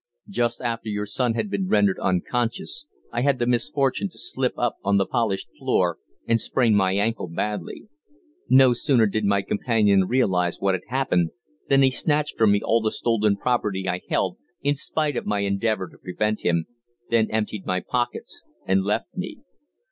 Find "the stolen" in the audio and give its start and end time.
12.81-13.37